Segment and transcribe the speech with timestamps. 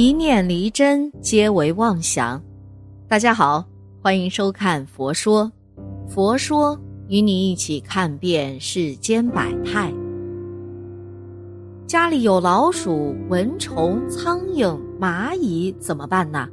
[0.00, 2.40] 一念离真，皆为妄想。
[3.08, 3.64] 大家好，
[4.00, 5.44] 欢迎收看《佛说》，
[6.08, 6.78] 佛说
[7.08, 9.92] 与你一起看遍世间百态。
[11.84, 16.48] 家里有老鼠、蚊虫、苍蝇、蚂蚁，怎么办呢？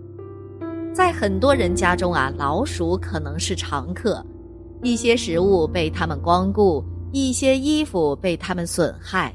[0.92, 4.26] 在很多人家中啊，老鼠可能是常客，
[4.82, 9.32] 一些食物被他们光顾，一些衣服被他们损害。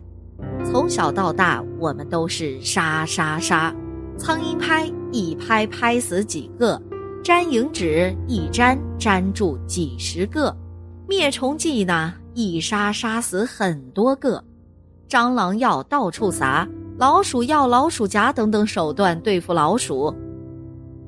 [0.64, 3.72] 从小到大，我们都是杀杀杀。
[4.20, 6.80] 苍蝇拍一拍拍死几个，
[7.24, 10.54] 粘蝇纸一粘粘住几十个，
[11.08, 14.44] 灭虫剂呢一杀杀死很多个，
[15.08, 20.14] 蟑螂药到处撒，老鼠药、老鼠夹等等手段对付老鼠，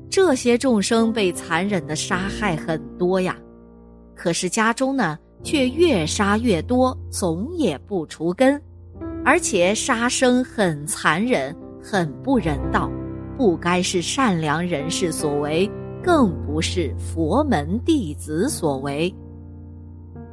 [0.09, 3.37] 这些众生被残忍的杀害很多呀，
[4.15, 8.59] 可是家中呢却越杀越多，总也不除根，
[9.23, 12.89] 而且杀生很残忍，很不人道。
[13.37, 15.69] 不该是善良人士所为，
[16.03, 19.13] 更不是佛门弟子所为。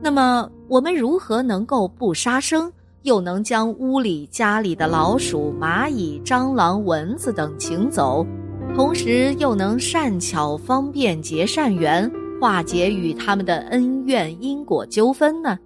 [0.03, 8.27] 那么，我们如何能够不杀生，又能将屋里、家里的老鼠、蚂蚁、蟑螂、蚊子等请走，
[8.75, 15.59] 同时又能善巧方便结善缘，化解与他们的恩怨因果纠纷呢？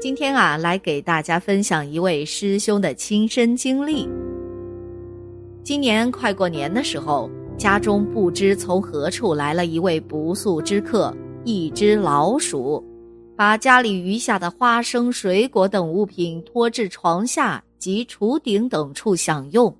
[0.00, 4.08] 今天啊，来给大家分享一位师兄的亲身经历。
[5.62, 12.82] 今年快过年的时候，家中不知从何处来了一位不速之客——一只老鼠，
[13.36, 19.72] 把家里余下的花生、水果等物品拖至床下及厨顶等处享用，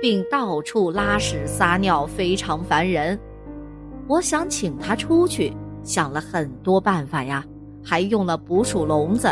[0.00, 3.18] 并到处拉屎撒尿，非常烦人。
[4.08, 5.52] 我想请他出去，
[5.84, 7.44] 想了很多办法呀，
[7.82, 9.28] 还用了捕鼠笼子，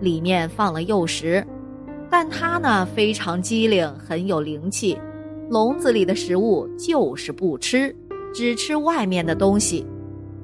[0.00, 1.44] 里面放了诱食，
[2.08, 4.96] 但他呢非常机灵，很有灵气。
[5.52, 7.94] 笼子里的食物就是不吃，
[8.32, 9.86] 只吃外面的东西。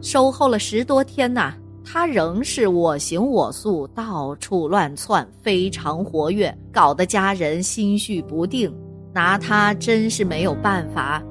[0.02, 8.70] 守候了十多天呐，它仍是我行我素，到处乱窜，非常活跃，搞得家人心绪不定，
[9.14, 11.22] 拿它真是没有办法。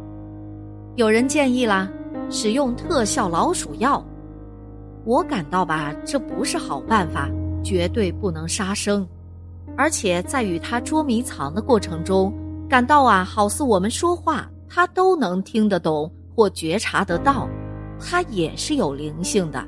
[0.96, 1.88] 有人建议啦，
[2.32, 4.04] 使用特效老鼠药。
[5.06, 7.30] 我感到吧，这不是好办法，
[7.64, 9.08] 绝对不能杀生，
[9.78, 12.34] 而且在与它捉迷藏的过程中。
[12.70, 17.48] 感到啊，好似我们说话，他都能听得懂或觉察得到，
[17.98, 19.66] 他也是有灵性的。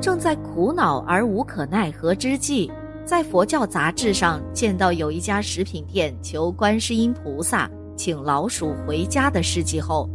[0.00, 2.70] 正在苦恼而无可奈何之际，
[3.04, 10.10] 在佛教杂志上见到有一家食品店求观世音菩萨请老鼠回家的事迹后，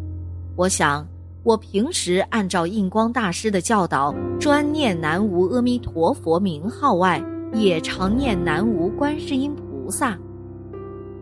[0.58, 1.08] 我想，
[1.44, 7.24] 我平时按照印光大师的教导，专念南无阿弥陀佛名号外，
[7.54, 10.18] 也常念南无观世音菩萨。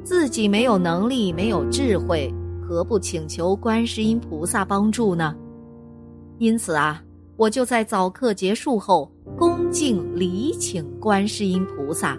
[0.07, 2.33] 自己没有能力，没有智慧，
[2.65, 5.35] 何不请求观世音菩萨帮助呢？
[6.37, 7.03] 因此啊，
[7.35, 12.17] 我就在早课结束后，恭敬礼请观世音菩萨，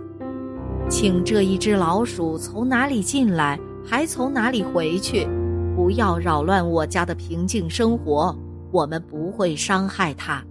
[0.91, 5.27] 请这一只老鼠从哪里进来，还从哪里回去，
[5.75, 8.37] 不要扰乱我家的平静生活，
[8.71, 10.45] 我们不会伤害它。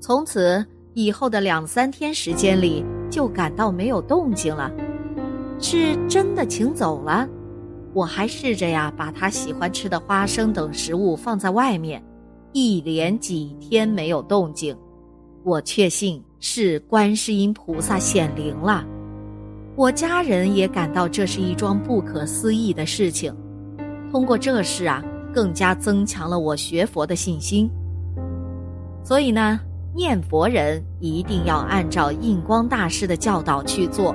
[0.00, 0.64] 从此
[0.94, 4.72] 以后的两三天时间里，就感到没有动静了。
[5.60, 7.28] 是真的请走了，
[7.92, 12.02] 我还试着呀把他喜欢吃的花生等食物放在外面，
[12.52, 14.76] 一连几天没有动静，
[15.44, 18.84] 我确信是观世音菩萨显灵了。
[19.76, 23.34] 我家人也感到这是一桩不可思议的事情，
[24.10, 27.70] 通过这事啊，更加增强了我学佛的信心。
[29.04, 29.60] 所以呢，
[29.94, 34.14] 念佛人一定要按照印光大师的教导去做。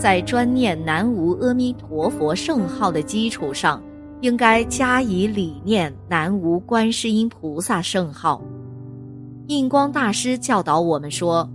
[0.00, 3.82] 在专念南无阿弥陀佛圣号的基础上，
[4.22, 8.42] 应该加以理念南无观世音菩萨圣号。
[9.48, 11.46] 印光大师教导我们说：“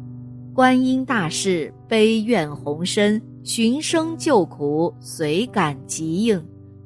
[0.53, 6.39] 观音大士悲愿宏深，寻声救苦，随感即应。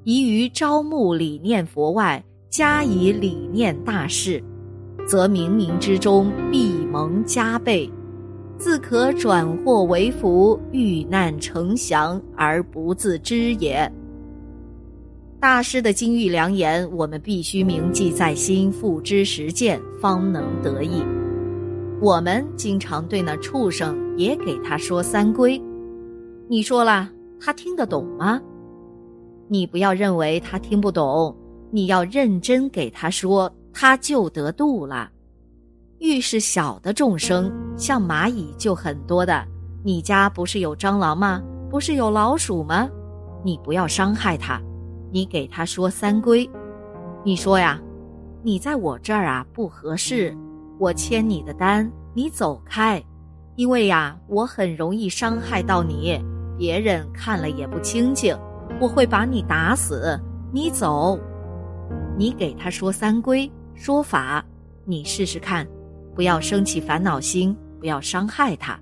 [0.06, 4.42] 宜于招募理念佛外，加以理念大士，
[5.06, 7.92] 则冥冥之中必蒙加倍。”
[8.60, 13.90] 自可转祸为福，遇难成祥而不自知也。
[15.40, 21.02] 大师的金玉良言，我们必须铭记在心，付之实践，方能得益。
[22.02, 25.58] 我们经常对那畜生也给他说三规，
[26.50, 27.10] 你说了，
[27.40, 28.42] 他听得懂吗？
[29.48, 31.34] 你不要认为他听不懂，
[31.72, 35.10] 你要认真给他说，他就得度了。
[36.00, 39.46] 遇是小的众生，像蚂蚁就很多的。
[39.84, 41.42] 你家不是有蟑螂吗？
[41.70, 42.90] 不是有老鼠吗？
[43.44, 44.62] 你不要伤害它，
[45.12, 46.50] 你给他说三归。
[47.24, 47.80] 你说呀，
[48.42, 50.36] 你在我这儿啊不合适，
[50.78, 53.04] 我签你的单，你走开，
[53.56, 56.18] 因为呀，我很容易伤害到你，
[56.58, 58.38] 别人看了也不清静，
[58.80, 60.18] 我会把你打死。
[60.52, 61.20] 你走，
[62.18, 64.44] 你给他说三归说法，
[64.86, 65.68] 你试试看，
[66.20, 68.78] 不要生起烦恼心，不要伤害他。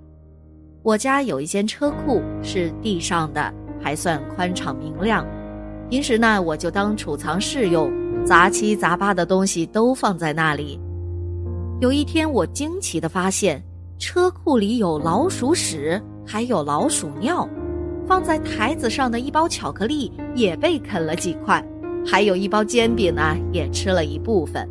[0.82, 5.24] 我家有一间车库，是地上的，还算宽敞明亮，
[5.88, 7.94] 平时呢我就当储藏室用。
[8.26, 10.80] 杂七杂八的东西都放在那里。
[11.80, 13.64] 有一天，我惊奇的发现，
[14.00, 17.48] 车库里有老鼠屎，还有老鼠尿。
[18.08, 21.64] 放在台子上的一包巧克力也被啃了几块，
[22.04, 24.68] 还有一包煎饼呢，也吃了一部分。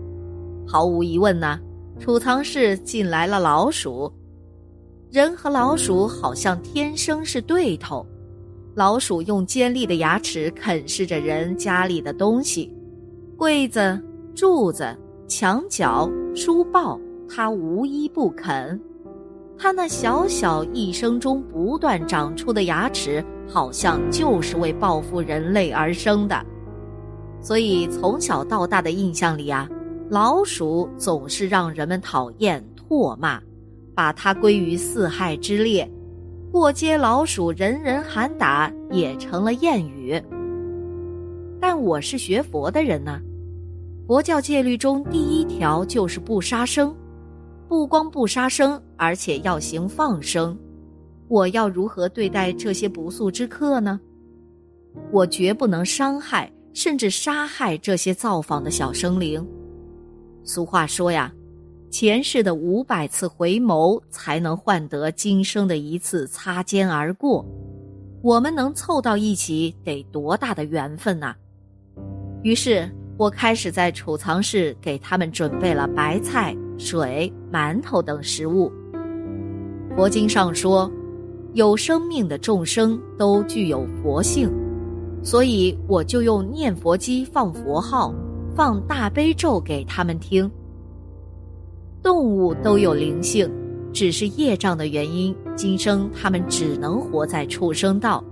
[0.66, 1.60] 毫无疑问呢，
[1.98, 4.12] 储藏室进来了老鼠。
[5.10, 8.06] 人和老鼠好像天生是对头。
[8.74, 12.70] 老鼠用尖利的牙齿啃噬着人家里的东西。
[13.36, 13.98] 柜子、
[14.34, 14.94] 柱子、
[15.26, 18.78] 墙角、书报，它无一不啃。
[19.58, 26.44] 它那小小一生中不断长出的牙齿，好像就是为报复人类而生的。
[27.40, 29.66] 所以从小到大的印象里啊，
[30.08, 33.42] 老鼠总是让人们讨厌、唾骂，
[33.92, 35.90] 把它归于四害之列。
[36.52, 40.22] 过街老鼠，人人喊打，也成了谚语。
[41.60, 43.20] 但我是学佛的人呢。
[44.06, 46.94] 佛教戒律中第一条就是不杀生，
[47.66, 50.56] 不光不杀生，而且要行放生。
[51.26, 53.98] 我要如何对待这些不速之客呢？
[55.10, 59.44] 我绝不能伤害甚至杀害这些造访的小生灵。
[60.46, 61.30] 俗话说呀，
[61.90, 67.44] 前世的五百次回眸才能换得今生的一次擦肩而过。
[68.22, 71.34] 我们能凑到一起，得多大的缘分呐！
[72.42, 72.90] 于是。
[73.18, 78.70] 我开始在储藏室给他们准备了白菜、水、馒头等食物。
[79.96, 80.92] 佛经上说，
[81.54, 84.52] 有生命的众生都具有佛性，
[85.22, 88.14] 所以我就用念佛机放佛号，
[88.56, 90.50] 放大悲咒给他们听。
[92.02, 93.50] 动物都有灵性，
[93.92, 98.24] 只是业障的原因，今生他们只能活在畜生道，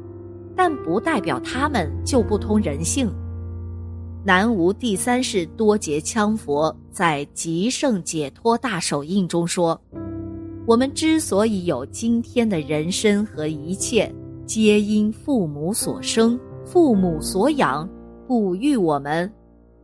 [0.57, 3.13] 但不代表他们就不通人性。
[4.25, 9.79] 南无第三世多劫羌佛在极盛解脱大手印中说
[10.67, 14.11] ：“我们之所以有今天的人身和一切，
[14.47, 17.87] 皆因父母所生，父母所养，
[18.27, 19.31] 哺育我们。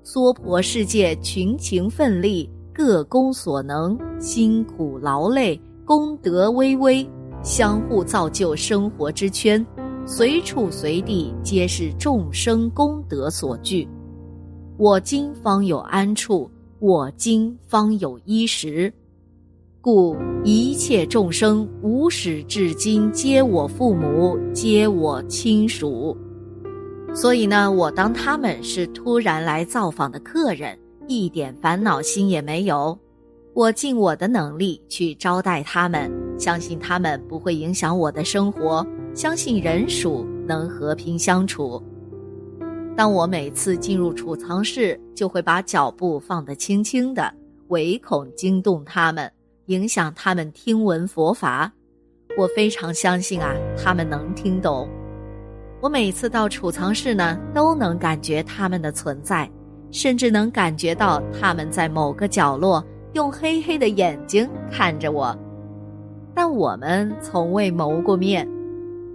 [0.02, 7.06] 娑婆世界群情奋力，各功所能，辛苦劳累，功德微微，
[7.42, 9.64] 相互造就生活之圈，
[10.06, 13.86] 随处随地皆是众生功德所聚。”
[14.78, 18.90] 我今方有安处，我今方有衣食，
[19.82, 26.16] 故一切众生无始至今皆我父母，皆我亲属。
[27.12, 32.98] 所以呢，我当他们是突然来造访的客人，一点烦恼心也没有。
[33.52, 41.82] 我尽我的能力去招待他们，相信他们不会影响我的生活，相信人鼠能和平相处。
[42.96, 47.34] 当我每次进入储藏室，就会把脚步放得轻轻的，
[47.68, 49.30] 唯恐惊动他们，
[49.66, 51.72] 影响他们听闻佛法。
[52.38, 54.88] 我非常相信啊，他们能听懂。
[55.80, 59.50] 我每次到储藏室呢，都能感觉他们的存在，
[59.90, 62.84] 甚至能感觉到他们在某个角落
[63.14, 65.34] 用黑黑的眼睛看着我，
[66.34, 68.46] 但我们从未谋过面。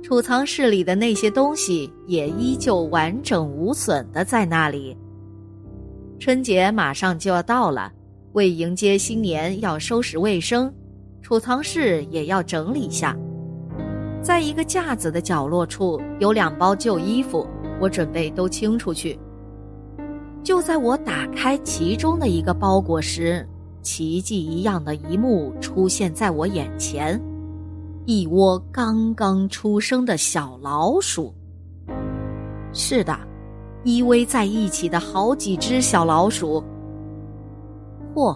[0.01, 4.97] 储藏室里的那些东西也依旧完整无损的在那里。
[6.19, 7.91] 春节马上就要到了，
[8.33, 10.73] 为迎接新年要收拾卫生，
[11.21, 13.15] 储藏室也要整理一下。
[14.25, 17.47] 在一个架子的角落处有两包旧衣服，
[17.79, 19.19] 我准备都清出去。
[20.43, 23.47] 就在我打开其中的一个包裹时，
[23.83, 27.21] 奇迹一样的一幕出现在我眼前。
[28.05, 31.31] 一窝刚刚出生的小老鼠。
[32.73, 33.15] 是的，
[33.83, 36.63] 依偎在一起的好几只小老鼠。
[38.15, 38.35] 嚯，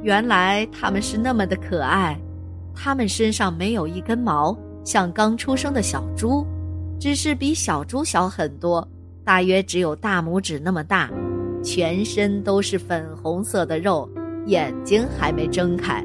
[0.00, 2.16] 原来它们是那么的可爱。
[2.72, 4.56] 它们身上没有一根毛，
[4.88, 6.46] 像刚出生的小猪，
[6.98, 8.88] 只是比小猪小很多，
[9.22, 11.10] 大约只有大拇指那么大。
[11.62, 14.08] 全身都是粉红色的肉，
[14.46, 16.02] 眼睛还没睁开。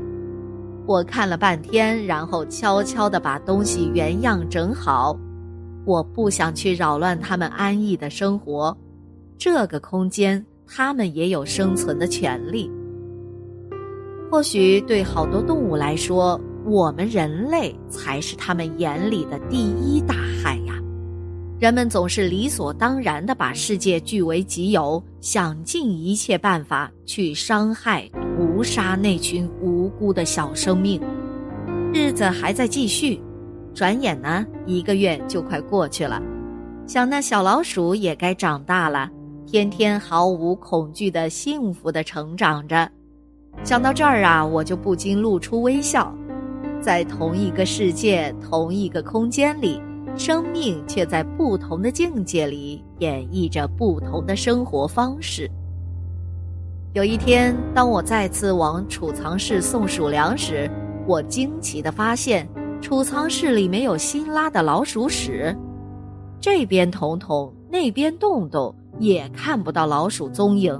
[0.85, 5.17] 我看了半天，然后悄悄地把东西原样整好。
[5.85, 8.77] 我不想去扰乱他们安逸的生活，
[9.37, 12.69] 这个空间它们也有生存的权利。
[14.29, 20.73] 或许对好多动物来说，我们人类才是他们眼里的第一大害呀。
[21.59, 30.99] 人们总是理所当然的把世界据为己有，想尽一切办法去伤害、屠杀那群无辜的小生命。
[31.93, 33.21] 日子还在继续，
[33.73, 36.21] 转眼呢，一个月就快过去了。
[36.85, 39.09] 想那小老鼠也该长大了，
[39.45, 42.89] 天天毫无恐惧的幸福的成长着。
[43.63, 46.13] 想到这儿啊，我就不禁露出微笑。
[46.83, 49.81] 在同一个世界、同一个空间里，
[50.17, 55.49] 生命却在不同的境界里演绎着不同的生活方式。
[56.93, 60.69] 有一天，当我再次往储藏室送鼠粮时，
[61.07, 62.45] 我惊奇地发现，
[62.81, 65.55] 储藏室里没有新拉的老鼠屎。
[66.41, 70.77] 这边捅捅，那边动动，也看不到老鼠踪影。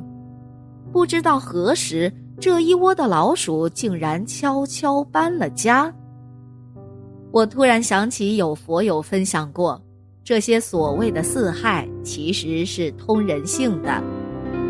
[0.92, 5.94] 不知道何时，这一窝的老鼠竟然悄悄搬了家。
[7.32, 9.82] 我突然想起，有佛友分享过，
[10.24, 14.04] 这些所谓的四害其实是通人性的。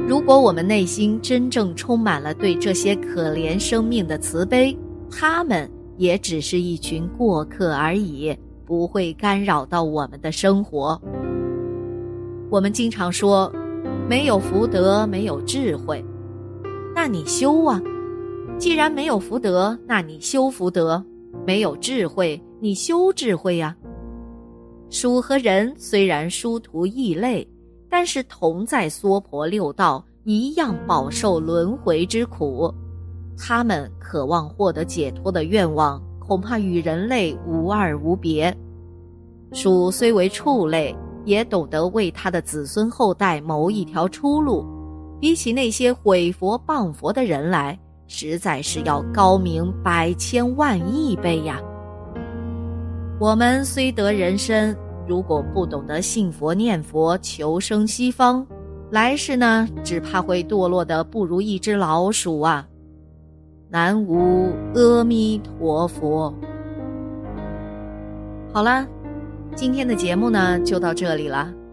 [0.07, 4.77] 如果我们内心真正充满了对这些可怜生命的慈悲，
[5.09, 8.37] 他们也只是一群过客而已。
[8.65, 10.99] 不会干扰到我们的生活。
[12.49, 13.51] 我们经常说，
[14.07, 16.03] 没有福德，没有智慧，
[16.95, 17.81] 那你修啊？
[18.57, 21.03] 既然没有福德，那你修福德；
[21.45, 23.75] 没有智慧，你修智慧呀。
[24.89, 27.47] 鼠和人虽然殊途异类，
[27.89, 32.73] 但是同在娑婆六道，一样饱受轮回之苦。
[33.37, 36.01] 他们渴望获得解脱的愿望。
[36.25, 38.55] 恐怕与人类无二无别。
[39.51, 40.95] 鼠虽为畜类，
[41.25, 44.65] 也懂得为他的子孙后代谋一条出路，
[45.23, 51.61] 比起那些毁佛谤佛的人来，实在是要高明百千万亿倍呀。
[53.21, 54.75] 我们虽得人身，
[55.07, 58.45] 如果不懂得信佛念佛求生西方，
[58.91, 62.67] 来世呢，只怕会堕落的不如一只老鼠啊。
[63.69, 66.33] 南无阿弥陀佛。
[68.51, 68.85] 好啦，
[69.55, 71.49] 今天的节目呢就到这里了。